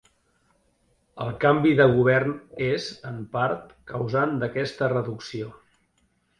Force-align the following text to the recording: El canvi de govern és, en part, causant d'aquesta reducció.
El 1.25 1.29
canvi 1.43 1.73
de 1.81 1.87
govern 1.99 2.33
és, 2.69 2.89
en 3.11 3.21
part, 3.37 3.71
causant 3.95 4.37
d'aquesta 4.43 4.93
reducció. 4.99 5.55